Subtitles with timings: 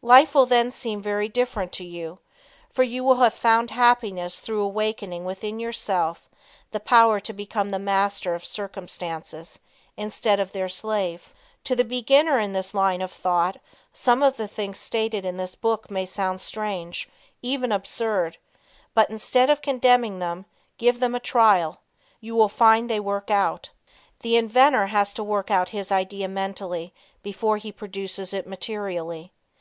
[0.00, 2.20] Life will then seem very different to you,
[2.70, 6.28] for you will have found happiness through awakening within yourself
[6.70, 9.58] the power to become the master of circumstances
[9.96, 11.34] instead of their slave.
[11.64, 13.56] To the beginner in this line of thought
[13.92, 17.08] some of the things stated in this book may sound strange,
[17.42, 18.38] even absurd,
[18.94, 20.44] but, instead of condemning them,
[20.78, 21.80] give them a trial.
[22.20, 23.70] You will find they will work out.
[24.20, 26.94] The inventor has to work out his idea mentally
[27.24, 29.32] before he produces it materially.